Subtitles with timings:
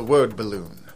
[0.00, 0.90] the word balloon.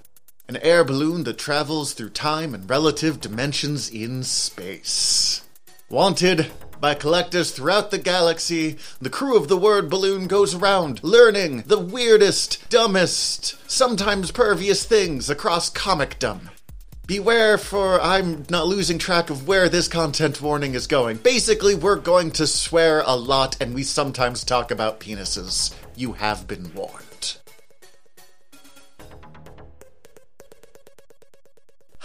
[0.49, 5.45] An air balloon that travels through time and relative dimensions in space.
[5.91, 11.65] Wanted by collectors throughout the galaxy, the crew of the word balloon goes around learning
[11.67, 16.49] the weirdest, dumbest, sometimes pervious things across comicdom.
[17.07, 21.19] Beware, for I'm not losing track of where this content warning is going.
[21.19, 25.75] Basically, we're going to swear a lot and we sometimes talk about penises.
[25.95, 27.14] You have been warned.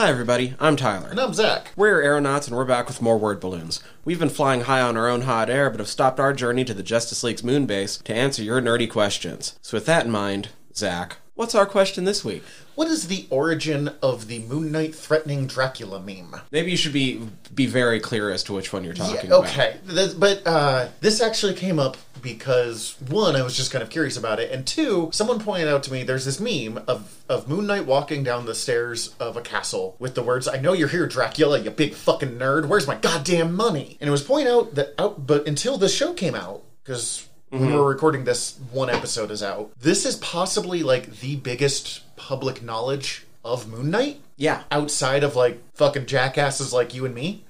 [0.01, 0.55] Hi, everybody.
[0.61, 1.09] I'm Tyler.
[1.09, 1.73] And I'm Zach.
[1.75, 3.83] We're aeronauts, and we're back with more word balloons.
[4.05, 6.73] We've been flying high on our own hot air, but have stopped our journey to
[6.73, 9.59] the Justice League's moon base to answer your nerdy questions.
[9.61, 12.43] So, with that in mind, Zach, what's our question this week?
[12.75, 16.35] What is the origin of the Moon Knight threatening Dracula meme?
[16.51, 19.45] Maybe you should be be very clear as to which one you're talking Yeah, about.
[19.45, 19.77] okay.
[20.17, 24.41] But uh, this actually came up because one, I was just kind of curious about
[24.41, 27.85] it, and two, someone pointed out to me there's this meme of of Moon Knight
[27.85, 31.57] walking down the stairs of a castle with the words, "I know you're here, Dracula,
[31.59, 32.65] you big fucking nerd.
[32.67, 36.11] Where's my goddamn money?" And it was pointed out that out, but until the show
[36.13, 37.25] came out, because.
[37.49, 37.85] When we're mm-hmm.
[37.85, 39.71] recording this, one episode is out.
[39.79, 44.63] This is possibly like the biggest public knowledge of Moon Knight Yeah.
[44.71, 47.43] outside of like fucking jackasses like you and me.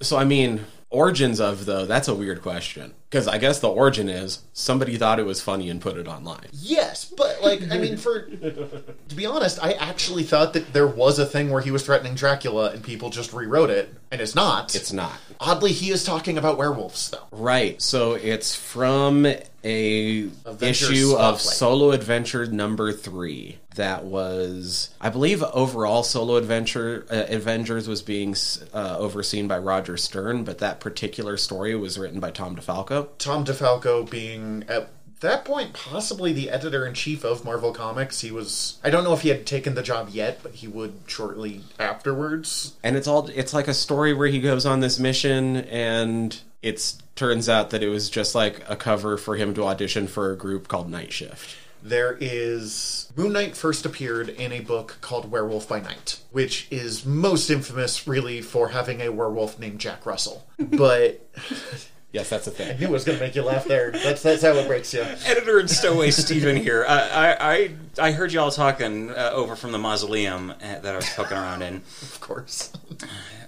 [0.00, 2.94] So, I mean, origins of, though, that's a weird question.
[3.12, 6.46] Because I guess the origin is somebody thought it was funny and put it online.
[6.50, 11.18] Yes, but like I mean, for to be honest, I actually thought that there was
[11.18, 14.74] a thing where he was threatening Dracula and people just rewrote it, and it's not.
[14.74, 15.12] It's not.
[15.38, 17.26] oddly he is talking about werewolves though.
[17.32, 17.82] Right.
[17.82, 19.26] So it's from
[19.64, 20.28] a
[20.60, 23.58] issue of Solo Adventure number three.
[23.76, 28.36] That was, I believe, overall Solo Adventure uh, Avengers was being
[28.74, 33.01] uh, overseen by Roger Stern, but that particular story was written by Tom DeFalco.
[33.18, 38.20] Tom DeFalco being at that point possibly the editor in chief of Marvel Comics.
[38.20, 40.94] He was I don't know if he had taken the job yet, but he would
[41.06, 42.74] shortly afterwards.
[42.82, 46.94] and it's all it's like a story where he goes on this mission and it
[47.14, 50.36] turns out that it was just like a cover for him to audition for a
[50.36, 55.68] group called night shift There is Moon Knight first appeared in a book called Werewolf
[55.68, 60.46] by Night, which is most infamous really for having a werewolf named Jack Russell.
[60.58, 61.28] But
[62.12, 63.90] yes that's a thing I knew it was going to make you laugh there.
[63.90, 65.02] That's that's how it breaks you.
[65.02, 66.84] Editor and Stowaway Steven here.
[66.88, 67.70] I, I, I,
[68.08, 71.62] I heard y'all talking uh, over from the mausoleum uh, that I was poking around
[71.62, 72.72] in, Of course.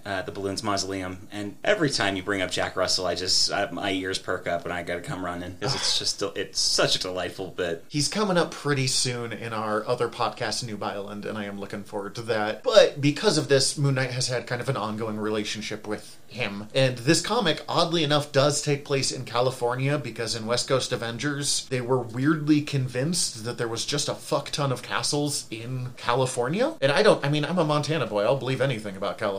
[0.05, 1.29] Uh, the Balloons Mausoleum.
[1.33, 4.65] And every time you bring up Jack Russell, I just, I, my ears perk up
[4.65, 5.53] and I gotta come running.
[5.53, 7.85] Because it's just, it's such a delightful bit.
[7.89, 11.85] He's coming up pretty soon in our other podcast, New Island, and I am looking
[11.85, 12.63] forward to that.
[12.63, 16.69] But because of this, Moon Knight has had kind of an ongoing relationship with him.
[16.75, 21.67] And this comic, oddly enough, does take place in California because in West Coast Avengers,
[21.69, 26.75] they were weirdly convinced that there was just a fuck ton of castles in California.
[26.81, 29.34] And I don't, I mean, I'm a Montana boy, I'll believe anything about California,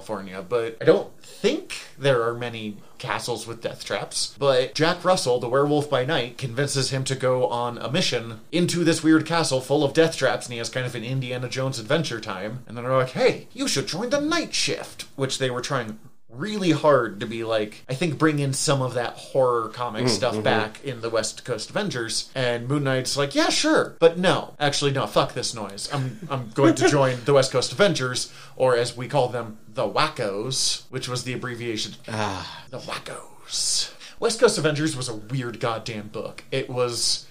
[0.48, 4.36] but I don't think there are many castles with death traps.
[4.38, 8.84] But Jack Russell, the werewolf by night, convinces him to go on a mission into
[8.84, 11.80] this weird castle full of death traps, and he has kind of an Indiana Jones
[11.80, 12.64] adventure time.
[12.68, 16.00] And then they're like, hey, you should join the night shift, which they were trying
[16.38, 20.42] really hard to be like I think bring in some of that horror comic stuff
[20.44, 22.30] back in the West Coast Avengers.
[22.36, 23.96] And Moon Knight's like yeah sure.
[24.00, 25.90] But no actually no fuck this noise.
[25.94, 29.88] I'm I'm going to join the West Coast Avengers or as we call them the
[29.90, 31.94] Wackos which was the abbreviation.
[32.08, 32.66] Ah.
[32.70, 33.92] The Wackos.
[34.20, 36.44] West Coast Avengers was a weird goddamn book.
[36.52, 37.26] It was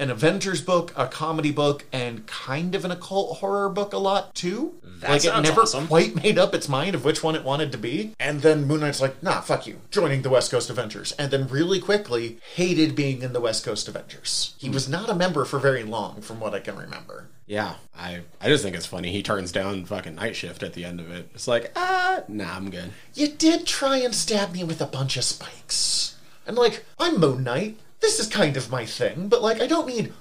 [0.00, 4.34] an Avengers book, a comedy book, and kind of an occult horror book a lot
[4.34, 4.74] too.
[5.00, 5.86] That like it never awesome.
[5.86, 8.14] quite made up its mind of which one it wanted to be.
[8.18, 11.12] And then Moon Knight's like, nah, fuck you, joining the West Coast Avengers.
[11.12, 14.54] And then really quickly hated being in the West Coast Avengers.
[14.58, 17.28] He was not a member for very long, from what I can remember.
[17.46, 19.12] Yeah, I I just think it's funny.
[19.12, 21.28] He turns down fucking night shift at the end of it.
[21.34, 22.92] It's like, ah, nah, I'm good.
[23.14, 26.16] You did try and stab me with a bunch of spikes.
[26.46, 27.76] And like, I'm Moon Knight.
[28.00, 30.12] This is kind of my thing, but like, I don't need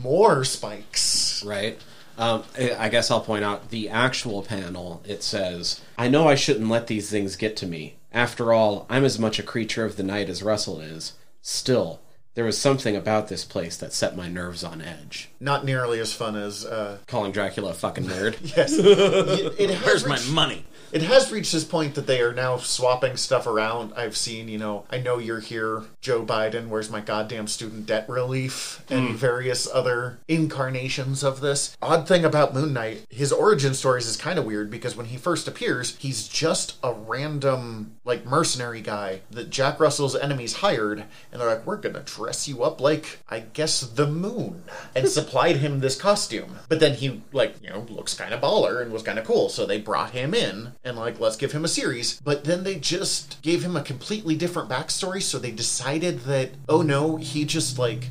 [0.00, 1.42] more spikes.
[1.44, 1.80] Right.
[2.16, 5.02] Um, I I guess I'll point out the actual panel.
[5.06, 7.96] It says, "I know I shouldn't let these things get to me.
[8.12, 11.12] After all, I'm as much a creature of the night as Russell is.
[11.42, 12.00] Still,
[12.34, 16.12] there was something about this place that set my nerves on edge." Not nearly as
[16.12, 18.36] fun as, uh, Calling Dracula a fucking nerd.
[18.56, 18.72] yes.
[18.76, 20.64] it, it has Where's my reached- money?
[20.90, 23.92] It has reached this point that they are now swapping stuff around.
[23.94, 28.08] I've seen, you know, I know you're here, Joe Biden, where's my goddamn student debt
[28.08, 29.14] relief, and hmm.
[29.14, 31.76] various other incarnations of this.
[31.82, 35.18] Odd thing about Moon Knight, his origin stories is kind of weird because when he
[35.18, 41.40] first appears, he's just a random, like, mercenary guy that Jack Russell's enemies hired, and
[41.40, 44.64] they're like, we're gonna dress you up like, I guess, the moon,
[44.94, 46.56] and supplied him this costume.
[46.70, 49.50] But then he, like, you know, looks kind of baller and was kind of cool,
[49.50, 52.20] so they brought him in and, like, let's give him a series.
[52.20, 56.82] But then they just gave him a completely different backstory, so they decided that, oh
[56.82, 58.10] no, he just, like,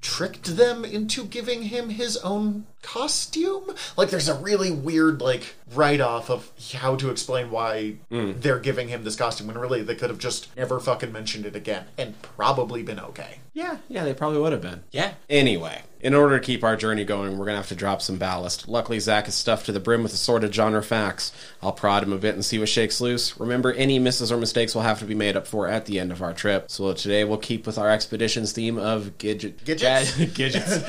[0.00, 3.74] tricked them into giving him his own costume.
[3.96, 8.32] Like there's a really weird like write off of how to explain why hmm.
[8.36, 11.56] they're giving him this costume when really they could have just never fucking mentioned it
[11.56, 13.38] again and probably been okay.
[13.54, 14.82] Yeah, yeah, they probably would have been.
[14.90, 15.14] Yeah.
[15.30, 18.68] Anyway, in order to keep our journey going, we're gonna have to drop some ballast.
[18.68, 21.32] Luckily, Zach is stuffed to the brim with assorted genre facts.
[21.62, 23.38] I'll prod him a bit and see what shakes loose.
[23.40, 26.12] Remember, any misses or mistakes will have to be made up for at the end
[26.12, 26.70] of our trip.
[26.70, 29.62] So today we'll keep with our expedition's theme of Gadgets?
[29.62, 30.82] Ga- gadgets,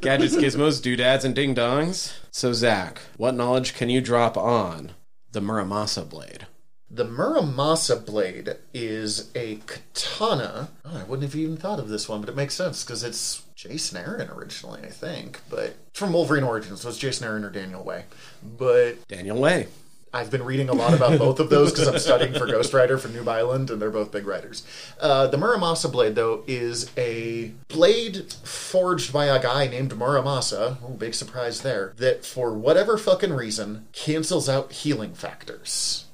[0.00, 2.12] gadgets, gizmos, doodads, and ding dongs.
[2.30, 4.92] So Zach, what knowledge can you drop on
[5.32, 6.46] the Muramasa blade?
[6.90, 10.70] The Muramasa blade is a katana.
[10.84, 13.42] Oh, I wouldn't have even thought of this one, but it makes sense because it's
[13.56, 15.40] Jason Aaron originally, I think.
[15.50, 18.04] But from Wolverine Origins, so it's Jason Aaron or Daniel Way.
[18.42, 19.66] But Daniel Way.
[20.14, 22.98] I've been reading a lot about both of those because I'm studying for Ghost Rider
[22.98, 24.64] for Noob Island, and they're both big writers.
[25.00, 30.76] Uh, the Muramasa blade, though, is a blade forged by a guy named Muramasa.
[30.84, 31.94] Oh, big surprise there.
[31.96, 36.04] That, for whatever fucking reason, cancels out healing factors.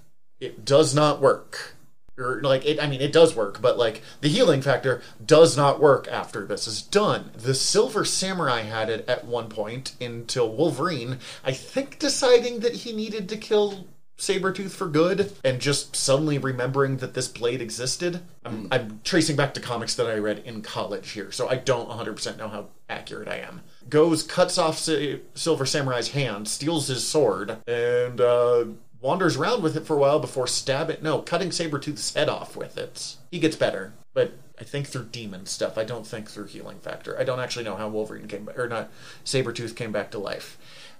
[0.40, 1.74] It does not work.
[2.20, 5.80] Or, like, it, I mean, it does work, but, like, the healing factor does not
[5.80, 7.30] work after this is done.
[7.34, 12.92] The Silver Samurai had it at one point until Wolverine, I think, deciding that he
[12.92, 13.86] needed to kill
[14.20, 18.20] Sabretooth for good and just suddenly remembering that this blade existed.
[18.44, 21.88] I'm, I'm tracing back to comics that I read in college here, so I don't
[21.88, 23.62] 100% know how accurate I am.
[23.88, 28.66] Goes, cuts off Silver Samurai's hand, steals his sword, and uh,
[29.00, 32.76] wanders around with it for a while before stabbing, no, cutting Sabretooth's head off with
[32.76, 33.16] it.
[33.30, 35.78] He gets better, but I think through demon stuff.
[35.78, 37.18] I don't think through healing factor.
[37.18, 38.90] I don't actually know how Wolverine came back, or not,
[39.24, 40.58] Sabretooth came back to life.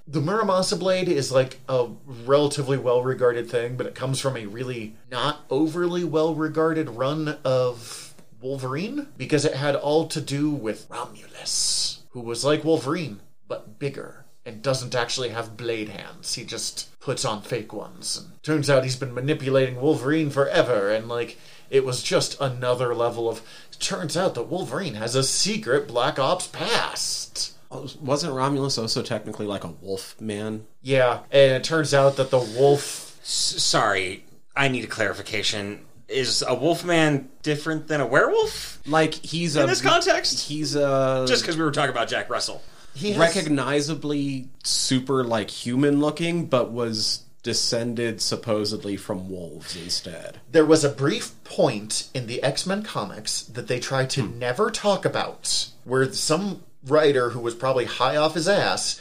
[0.09, 4.47] The Muramasa blade is like a relatively well regarded thing, but it comes from a
[4.47, 10.87] really not overly well regarded run of Wolverine because it had all to do with
[10.89, 16.35] Romulus, who was like Wolverine, but bigger and doesn't actually have blade hands.
[16.35, 18.17] He just puts on fake ones.
[18.17, 21.39] And turns out he's been manipulating Wolverine forever, and like
[21.71, 23.43] it was just another level of.
[23.79, 27.55] Turns out that Wolverine has a secret Black Ops past.
[27.71, 30.67] Oh, wasn't Romulus also technically like a wolf man?
[30.83, 33.19] Yeah, and it turns out that the wolf.
[33.23, 34.25] S- sorry,
[34.57, 35.87] I need a clarification.
[36.11, 40.41] Is a wolfman different than a werewolf Like he's a in this context?
[40.41, 42.63] He's a Just because we were talking about Jack Russell.
[42.95, 50.39] He has, recognizably super like human looking, but was descended supposedly from wolves instead.
[50.51, 54.39] there was a brief point in the X Men comics that they tried to hmm.
[54.39, 59.01] never talk about, where some writer who was probably high off his ass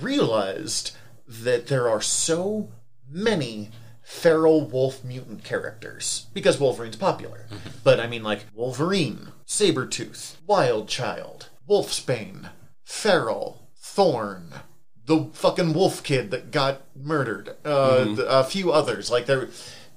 [0.00, 0.96] realized
[1.26, 2.68] that there are so
[3.10, 3.70] many
[4.08, 7.46] feral wolf mutant characters because Wolverine's popular.
[7.84, 12.48] But I mean, like Wolverine, Sabretooth, Wild Child, Wolfsbane,
[12.82, 14.62] Feral, Thornn,
[15.04, 19.10] the fucking wolf kid that got murdered, uh, th- a few others.
[19.10, 19.50] Like there,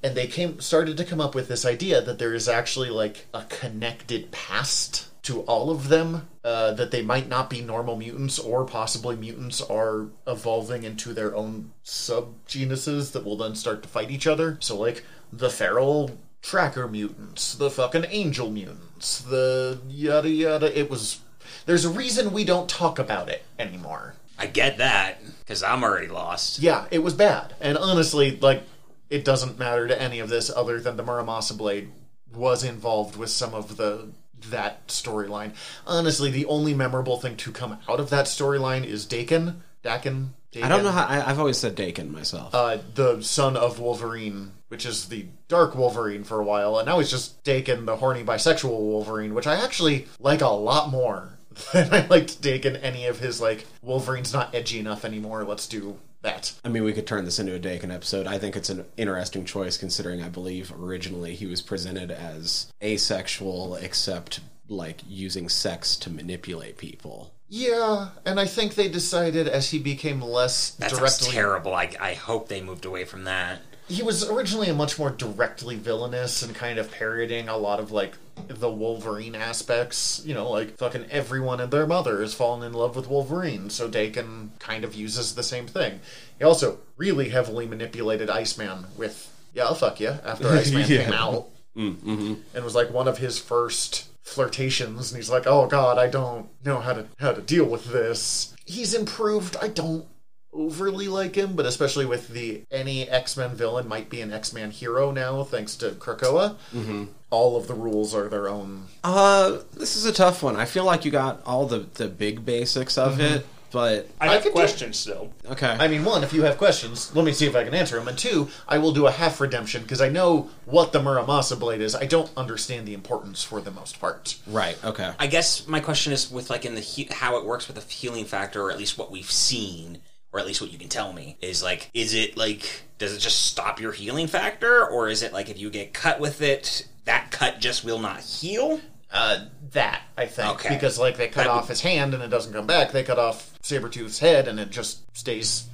[0.04, 3.28] and they came started to come up with this idea that there is actually like
[3.34, 6.27] a connected past to all of them.
[6.44, 11.35] Uh, that they might not be normal mutants, or possibly mutants are evolving into their
[11.35, 14.57] own subgenuses that will then start to fight each other.
[14.60, 20.75] So like the feral tracker mutants, the fucking angel mutants, the yada yada.
[20.75, 21.19] It was.
[21.67, 24.15] There's a reason we don't talk about it anymore.
[24.39, 26.60] I get that because I'm already lost.
[26.60, 27.53] Yeah, it was bad.
[27.62, 28.63] And honestly, like,
[29.12, 31.91] it doesn't matter to any of this other than the Muramasa Blade
[32.34, 34.10] was involved with some of the
[34.50, 35.53] that storyline.
[35.86, 39.57] Honestly, the only memorable thing to come out of that storyline is Daken.
[39.83, 40.29] Daken?
[40.51, 40.63] Daken.
[40.63, 41.05] I don't know how.
[41.05, 42.53] I, I've always said Daken myself.
[42.53, 47.00] Uh, the son of Wolverine, which is the Dark Wolverine for a while, and now
[47.00, 51.38] he's just Daken, the horny bisexual Wolverine, which I actually like a lot more
[51.74, 55.98] than I liked Daken any of his, like, Wolverine's not edgy enough anymore, let's do
[56.22, 56.54] that.
[56.63, 58.28] I mean, we could turn this into a Daken episode.
[58.28, 63.75] I think it's an interesting choice considering I believe originally he was presented as asexual,
[63.75, 67.34] except like using sex to manipulate people.
[67.50, 71.32] Yeah, and I think they decided as he became less That directly.
[71.32, 71.74] terrible.
[71.74, 73.60] I, I hope they moved away from that.
[73.90, 77.92] He was originally a much more directly villainous and kind of parodying a lot of
[77.92, 78.13] like
[78.48, 80.21] the Wolverine aspects.
[80.25, 83.89] You know, like fucking everyone and their mother has fallen in love with Wolverine, so
[83.89, 86.00] Daken kind of uses the same thing.
[86.38, 91.03] He also really heavily manipulated Iceman with "Yeah, I'll fuck you" after Iceman Yeah.
[91.05, 91.48] came out.
[91.75, 92.33] Mm, mm-hmm.
[92.53, 96.50] And was like one of his first flirtations and he's like, "Oh god, I don't
[96.65, 99.57] know how to how to deal with this." He's improved.
[99.62, 100.05] I don't
[100.53, 104.72] overly like him, but especially with the any X-Men villain might be an X Man
[104.72, 106.55] hero now thanks to Krakoa.
[106.74, 107.05] Mm-hmm.
[107.29, 108.88] All of the rules are their own.
[109.03, 110.55] Uh, this is a tough one.
[110.58, 114.34] I feel like you got all the the big basics of it, but I I
[114.34, 115.31] have could do- questions still.
[115.50, 115.67] okay.
[115.79, 118.10] I mean, one, if you have questions, let me see if I can answer them.
[118.10, 121.79] And two, I will do a half redemption because I know what the Muramasa blade
[121.79, 121.96] is.
[121.96, 124.36] I don't understand the importance for the most part.
[124.46, 124.77] right.
[124.84, 125.13] Okay.
[125.17, 127.93] I guess my question is with like in the he- how it works with the
[127.93, 130.00] healing factor, or at least what we've seen,
[130.33, 133.19] or at least what you can tell me is like, is it like, does it
[133.19, 136.88] just stop your healing factor, or is it like if you get cut with it,
[137.05, 138.79] that cut just will not heal?
[139.13, 140.69] Uh, that I think Okay.
[140.73, 142.91] because like they cut That off would- his hand and it doesn't come back.
[142.93, 145.65] They cut off Sabretooth's head and it just stays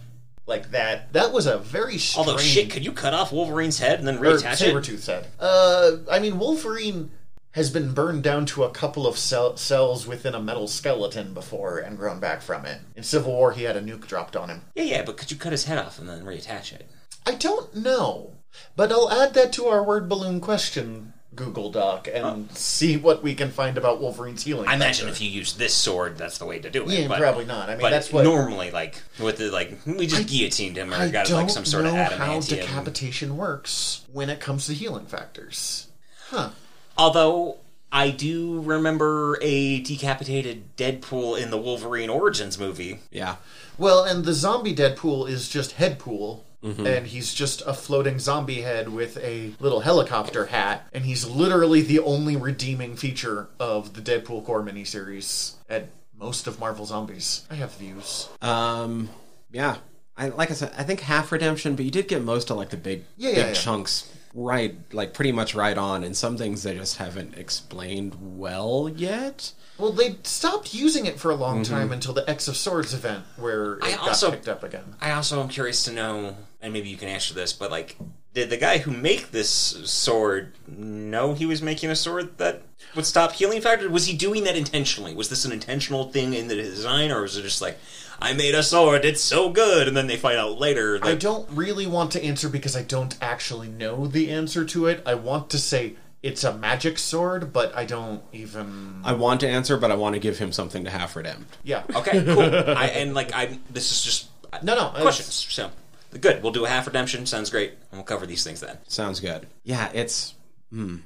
[0.48, 1.14] like that.
[1.14, 2.28] That was a very strange.
[2.28, 4.74] Although shit, could you cut off Wolverine's head and then reattach it?
[4.74, 5.28] Sabretooth's head.
[5.40, 7.12] Uh, I mean, Wolverine
[7.58, 11.80] has been burned down to a couple of cell- cells within a metal skeleton before
[11.80, 12.80] and grown back from it.
[12.96, 14.62] In Civil War, he had a nuke dropped on him.
[14.76, 16.88] Yeah, yeah, but could you cut his head off and then reattach it?
[17.26, 18.36] I don't know,
[18.76, 22.46] but I'll add that to our word balloon question Google Doc and oh.
[22.54, 24.68] see what we can find about Wolverine's healing.
[24.68, 25.16] I imagine factor.
[25.16, 26.90] if you use this sword, that's the way to do it.
[26.90, 27.70] Yeah, but, probably not.
[27.70, 30.98] I mean, but that's what normally, like with the like, we just guillotined him or
[30.98, 34.74] I got don't like some sort know of how decapitation works when it comes to
[34.74, 35.88] healing factors.
[36.30, 36.52] Huh?
[36.98, 37.58] Although
[37.92, 43.00] I do remember a decapitated Deadpool in the Wolverine Origins movie.
[43.12, 43.36] yeah.
[43.78, 46.42] Well, and the zombie Deadpool is just Headpool.
[46.64, 51.82] And he's just a floating zombie head with a little helicopter hat, and he's literally
[51.82, 55.88] the only redeeming feature of the Deadpool Corps miniseries at
[56.20, 57.46] most of Marvel Zombies.
[57.50, 58.28] I have views.
[58.42, 59.08] Um.
[59.50, 59.78] Yeah.
[60.18, 60.74] I like I said.
[60.78, 63.38] I think half redemption, but you did get most of like the big, Yeah, big
[63.38, 63.54] yeah, yeah.
[63.54, 68.90] chunks right, like pretty much right on, and some things they just haven't explained well
[68.94, 69.54] yet.
[69.78, 71.74] Well, they stopped using it for a long mm-hmm.
[71.74, 74.96] time until the X of Swords event, where it I got also- picked up again.
[75.00, 77.98] I also am curious to know, and maybe you can answer this, but like,
[78.38, 82.62] did the guy who make this sword know he was making a sword that
[82.96, 83.90] would stop healing factor?
[83.90, 85.16] Was he doing that intentionally?
[85.16, 87.80] Was this an intentional thing in the design, or was it just like,
[88.22, 91.16] I made a sword, it's so good, and then they find out later that I
[91.16, 95.02] don't really want to answer because I don't actually know the answer to it.
[95.04, 99.02] I want to say it's a magic sword, but I don't even.
[99.04, 101.48] I want to answer, but I want to give him something to half redeemed.
[101.64, 101.82] Yeah.
[101.96, 102.40] Okay, cool.
[102.78, 104.28] I, and like, I this is just
[104.62, 105.34] No, no, it's- questions.
[105.50, 105.72] So
[106.20, 106.44] good.
[106.44, 107.26] We'll do a half redemption.
[107.26, 107.72] Sounds great.
[107.72, 108.78] And we'll cover these things then.
[108.88, 109.48] Sounds good.
[109.64, 110.34] Yeah, it's
[110.72, 110.98] hmm,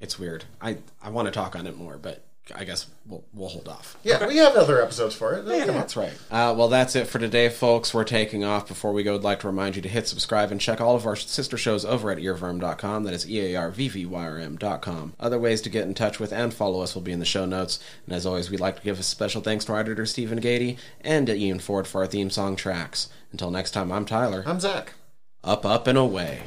[0.00, 0.44] it's weird.
[0.60, 3.96] I I want to talk on it more, but I guess we'll we'll hold off.
[4.04, 5.40] Yeah, we have other episodes for it.
[5.40, 5.66] On.
[5.66, 6.12] That's right.
[6.30, 7.92] Uh, well, that's it for today, folks.
[7.92, 8.68] We're taking off.
[8.68, 11.06] Before we go, I'd like to remind you to hit subscribe and check all of
[11.06, 13.02] our sister shows over at earworm.com.
[13.04, 15.14] That is E A R V V Y R M.com.
[15.18, 17.46] Other ways to get in touch with and follow us will be in the show
[17.46, 17.80] notes.
[18.06, 20.78] And as always, we'd like to give a special thanks to our editor, Stephen Gady,
[21.00, 23.08] and to Ian Ford for our theme song tracks.
[23.32, 24.44] Until next time, I'm Tyler.
[24.46, 24.94] I'm Zach.
[25.42, 26.42] Up, up, and away.